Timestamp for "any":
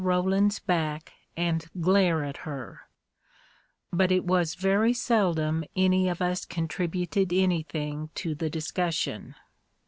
5.75-6.09